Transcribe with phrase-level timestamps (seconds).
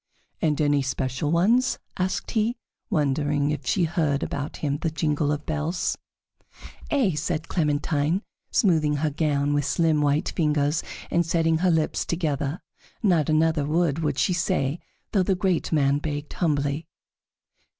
[0.41, 2.55] "And any special ones?" asked he,
[2.89, 5.95] wondering if she heard about him the jingle of bells.
[6.89, 12.61] "Ay," said Clementine, smoothing her gown with slim white fingers and setting her lips together.
[13.03, 14.79] Not another word would she say,
[15.11, 16.87] though the great man begged humbly.